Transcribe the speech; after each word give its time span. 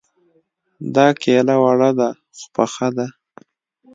دا 0.95 1.07
کيله 1.21 1.55
وړه 1.63 1.91
ده 1.99 2.09
خو 2.37 2.45
پخه 2.55 2.87
ده 2.97 3.07